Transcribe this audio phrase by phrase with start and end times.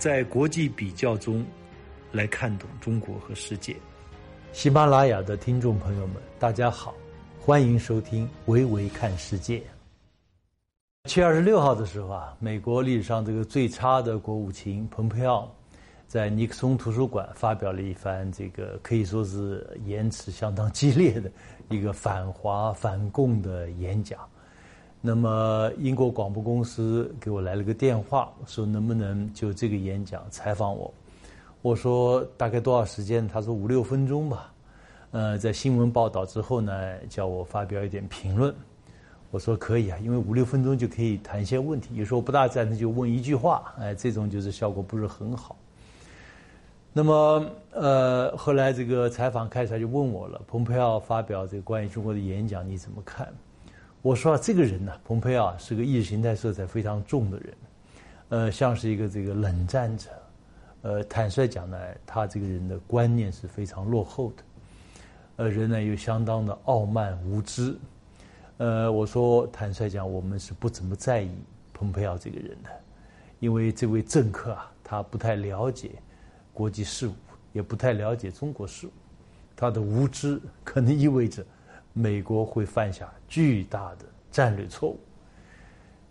[0.00, 1.44] 在国际比较中
[2.10, 3.76] 来看懂中国和世界。
[4.50, 6.94] 喜马拉雅的听众朋友们，大家好，
[7.38, 9.58] 欢迎收听《维维看世界》。
[11.04, 15.54] 七月二十六号的时候啊，美国历史上这个最差的国务卿蓬佩奥，
[16.08, 21.30] 在尼克松图书馆发表了一番这个可以说是言辞相当激烈的
[21.68, 24.18] 一个反华反共的演讲。
[25.02, 30.92] 那么，英国广播公司给我来了个电话，说能不能就这个演讲采访我。
[31.62, 33.26] 我说大概多少时间？
[33.26, 34.52] 他说五六分钟吧。
[35.12, 36.72] 呃，在新闻报道之后呢，
[37.08, 38.54] 叫我发表一点评论。
[39.30, 41.94] 我说可以啊，因为五六分钟就可以谈一些问题。
[41.94, 45.56] 有时候不大赞成就问一句话，哎，这种就是效果不是很好。
[46.92, 53.26] 那么呃，后来这个采访开始就问我了，蓬佩奥发表这个关于中国的演讲你怎么看？
[54.02, 57.54] 我说，这个人呢，蓬佩奥是个意识形态色彩非常重的人，
[58.30, 60.08] 呃，像是一个这个冷战者。
[60.82, 64.42] 呃，坦率讲呢，他这个人的观念是非常落后的，
[65.36, 67.76] 呃，人呢又相当的傲慢无知，
[68.56, 71.30] 呃，我说坦率讲，我们是不怎么在意
[71.74, 72.70] 蓬佩奥这个人的，
[73.38, 75.90] 因为这位政客啊，他不太了解
[76.54, 77.12] 国际事务，
[77.52, 78.90] 也不太了解中国事务，
[79.54, 81.44] 他的无知可能意味着
[81.92, 84.98] 美国会犯下巨大的战略错误。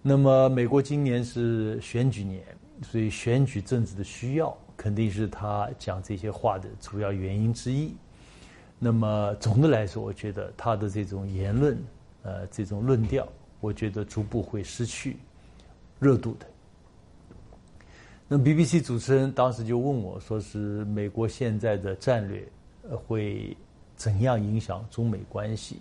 [0.02, 2.44] 那么，美国今年是选举年。
[2.82, 7.94] 所以选举政治的需要肯定是他讲这些话的主要原因之一。
[8.80, 11.78] 那么总的来说，我觉得他的这种言论，
[12.24, 13.28] 呃，这种论调，
[13.60, 15.18] 我觉得逐步会失去
[16.00, 16.46] 热度的。
[18.30, 22.48] 那 BBC 主持人当时就问我说：“是美国现在的战略
[23.06, 23.58] 会
[24.00, 25.80] 怎样影响中美关系？”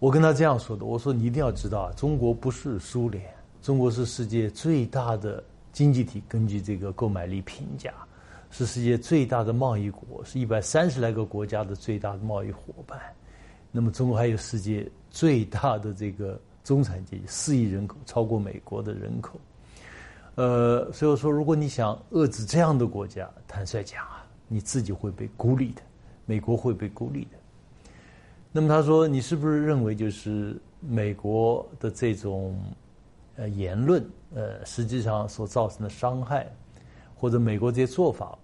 [0.00, 3.22] 我跟他这样说的：“我说你一定要知道啊，中国不是苏联，
[3.60, 5.44] 中国是世界最大的。”
[5.76, 7.92] 经济体根据这个购买力评价，
[8.50, 12.98] 是世界最大的贸易国，是一百三十来个国家的最大的贸易伙伴。
[13.70, 19.38] 那么中国还有世界最大的这个中产阶级，四亿人口，超过美国的人口。
[20.36, 25.82] 呃，所以我说，如果你想遏制这样的国家，坦率讲啊，你自己会被孤立的，
[26.26, 27.38] 美国会被孤立的。
[28.52, 32.54] 那么他说，你是不是认为就是美国的这种？
[33.38, 34.02] 呃，言论
[34.34, 36.50] 呃，实际上所造成的伤害，
[37.14, 38.34] 或者美国这些做法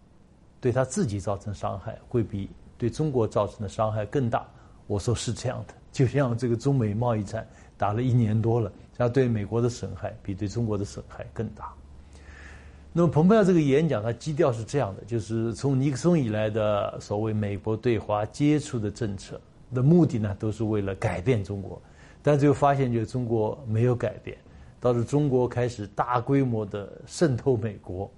[0.60, 4.47] 对他自己造成伤害，会比对中国造成的伤害更大。
[4.87, 7.48] 我说是这样的，就像这个中美贸易战
[7.78, 11.72] 打了一年多了，它对美国的损害比对中国的损害更大。
[12.92, 19.41] 那么蓬佩奥这个演讲，它基调是这样的：，就是从尼克松以来的所谓美国对华接触的政策
[19.72, 21.80] 的目的呢，都是为了改变中国，
[22.22, 24.36] 但最后发现，就是中国没有改变。
[24.78, 28.10] 倒是中国开始大规模的渗透美国，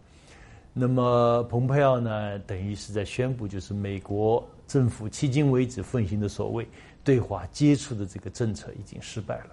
[0.73, 6.67] 那么蓬佩奥呢，等于是在宣布，就是美国政府迄今为止奉行的所谓
[7.05, 9.51] 对华接触的这个政策已经失败了，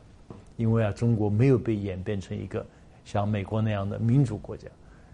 [0.56, 2.66] 因为啊，中国没有被演变成一个
[3.04, 4.70] 像美国那样的民主国家，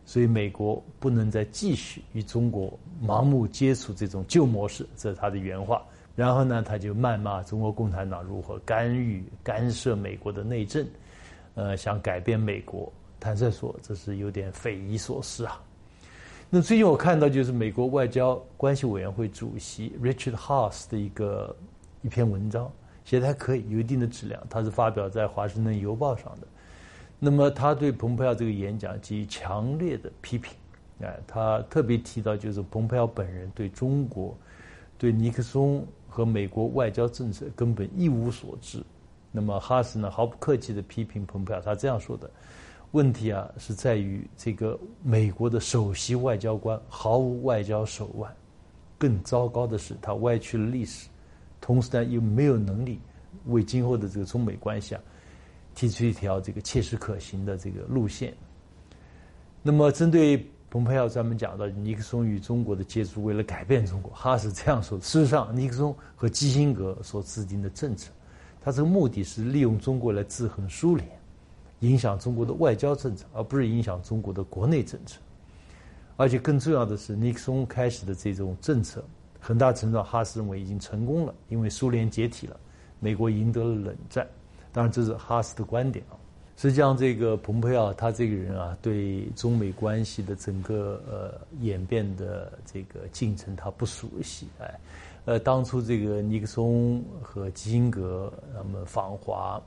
[0.07, 2.72] 所以美国不能再继续与中国
[3.03, 5.84] 盲目接触这种旧模式，这是他的原话。
[6.16, 10.88] 然后呢，他就谩骂中国共产党如何干预、干涉美国的内政。
[11.56, 15.62] 呃，想改变美国，坦率说，这是有点匪夷所思啊。
[16.50, 21.53] 那最近我看到，就是美国外交关系委员会主席 Richard Haas 的一个
[22.01, 22.72] 一篇文章，
[23.03, 24.41] 写的还可以，有一定的质量。
[24.50, 26.47] 他是发表在《华盛顿邮报》上的。
[27.20, 30.54] 那么，他对蓬佩奥这个演讲给予强烈的批评。
[31.02, 34.36] 哎，他特别提到，就是蓬佩奥本人对中国、
[34.98, 38.84] 对尼克松和美国外交政策根本一无所知。
[39.32, 42.30] 那么哈斯呢毫不客气的批评蓬佩奥，他这样说的：
[42.92, 48.32] 问题啊是在于这个美国的首席外交官毫无外交手腕，
[48.98, 51.10] 更糟糕的是他歪曲了历史，
[51.60, 53.00] 同时呢又没有能力
[53.46, 55.02] 为今后的这个中美关系啊
[55.78, 58.34] 提出一条这个切实可行的这个路线。
[59.62, 68.12] 那么针对蓬佩奥专门讲到尼克松与中国的接触，为了改变中国，哈斯这样说：事实上，尼克松和基辛格所制定的政策。
[68.60, 71.07] 他这个目的是利用中国来制衡苏联，
[71.81, 75.19] 影响中国的外交政策，而不是影响中国的国内政策。
[76.16, 79.06] 而且更重要的是，尼克松开始的这种政策，
[79.40, 82.60] 很大程度上哈斯认为已经成功了，因为苏联解体了，
[83.00, 84.28] 美国赢得了冷战。
[84.77, 86.13] 当然，这是哈斯的观点啊。
[86.56, 94.79] 实际上，这个蓬佩奥他这个人啊，对中美关系的整个呃演变的这个进程他不熟悉，哎。
[95.25, 99.59] 呃，当初这个尼克松和基辛格他们访华，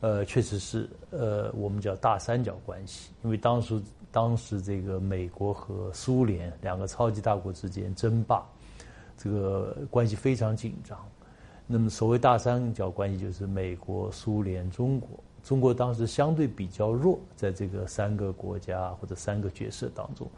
[0.00, 8.44] 呃，确实是呃，我们叫大三角关系，因为当时当时这个美国和苏联两个超级大国之间争霸，
[9.16, 10.98] 这个关系非常紧张。
[11.70, 15.10] 那么所谓大三角关系，就是美国、苏联、中国。
[15.44, 20.28] 中国当时相对比较弱，在这个三个国家或者三个角色当中，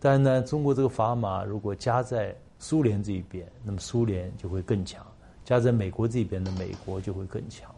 [0.00, 5.02] 但呢，中国这个砝码如果加在苏联这一边，那么苏联就会更强；
[5.44, 7.70] 加在美国这边的美国就会更强。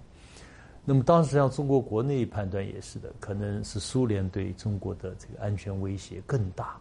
[0.84, 6.78] 那么当时像中国国内判断也是的，可能是苏联对中国的这个安全威胁更大，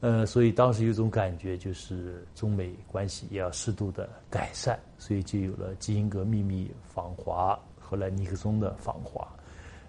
[0.00, 7.58] 呃，所以当时有种感觉就是中美关系也要适度的改善，所以就有了基辛格秘密访华。
[7.80, 9.26] 后来尼克松的访华，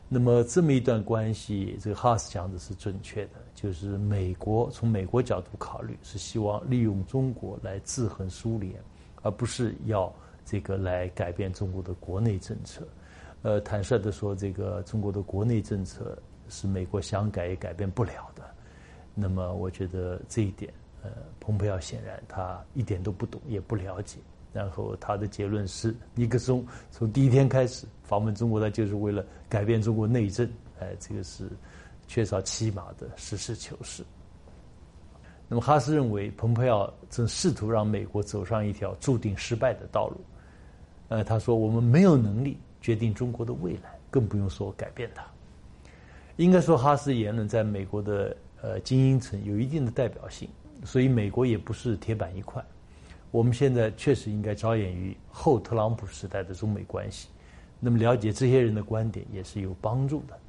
[0.07, 8.75] 那么这么一段关系，这个哈斯讲的是准确的，就是美国从美国角度考虑，是希望利用中国来制衡苏联，
[9.23, 10.13] 而不是要
[10.45, 12.87] 这个来改变中国的国内政策。
[13.41, 16.17] 呃，坦率的说，这个中国的国内政策
[16.49, 18.43] 是美国想改也改变不了的。
[19.19, 20.71] 那么，我觉得这一点，
[21.01, 21.09] 呃，
[21.39, 24.19] 蓬佩奥显然他一点都不懂，也不了解。
[24.53, 30.47] 然后他的结论是，尼克松从第一天开始访问中国，他就是为了改变中国内政。
[30.79, 31.49] 哎，这个是
[32.07, 34.03] 缺少起码的实事求是。
[35.47, 40.21] 那么哈斯认为，蓬佩奥正试图让美国走上一条注定失败的道路。
[41.07, 45.25] 呃，他说：“我们没有能力决定中国的未来，更不用说改变它。”
[46.37, 50.49] 应该说，哈斯言论在美国的呃精英层有一定的代表性，
[50.83, 52.63] 所以美国也不是铁板一块。
[53.29, 57.27] 我们现在确实应该着眼于后特朗普时代的中美关系，
[57.79, 60.39] 那么了解这些人的观点也是有帮助的。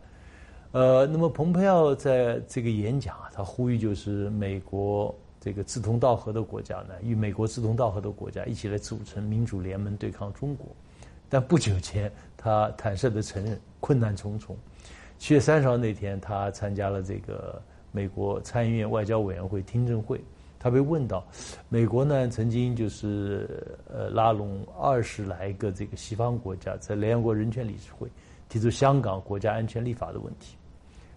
[0.71, 10.69] 呃，那么蓬佩奥在这个演讲啊，他呼吁就是美国这个志同道合的国家呢，与美国志同道合的国家一起来组成民主联盟对抗中国。
[11.29, 14.57] 但不久前，他坦率的承认困难重重。
[15.19, 17.61] 七月三十号那天，他参加了这个
[17.99, 20.21] 美国参议院外交委员会听证会。
[20.57, 21.25] 他被问到，
[21.69, 28.09] 美国呢曾经就是呃拉拢二十来个这个西方国家，在联合国人权理事会
[28.49, 30.57] 提出香港国家安全立法的问题，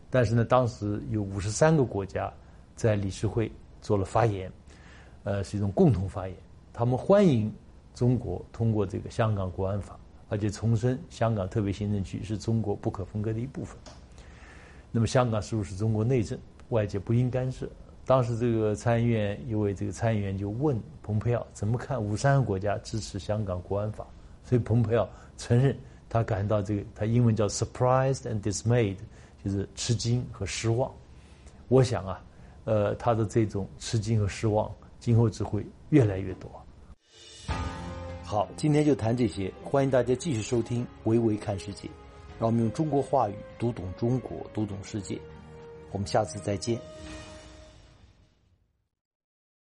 [0.10, 2.34] 但是呢，当时有五十三个国家
[2.76, 4.52] 在理事会做了发言，
[5.24, 6.36] 呃，是一种共同发言，
[6.74, 7.52] 他们欢迎
[7.94, 10.00] 中国通过这个香港国安法，
[10.30, 13.78] 而且重申香港特别行政区是中国不可分割的一部分。
[14.92, 16.38] 那么，香港是不是中国内政？
[16.72, 17.70] 外界不应干涉。
[18.04, 24.06] 当时这个参议院一位这个参议员就问蓬佩奥怎么看五三个国家支持香港国安法，
[24.44, 25.08] 所以蓬佩奥
[25.38, 25.78] 承认
[26.10, 28.98] 他感到这个他英文叫 surprised and dismayed，
[29.46, 30.92] 就是吃惊和失望。
[31.68, 32.22] 我想啊，
[32.66, 34.70] 呃，他的这种吃惊和失望
[35.00, 36.50] 今后只会越来越多。
[38.24, 41.88] 好，今天就谈这些，欢迎大家继续收听《维维看世界》，
[42.40, 45.20] 让我们用中国话语读懂中国，读懂世界。
[45.92, 46.80] 我们下次再见。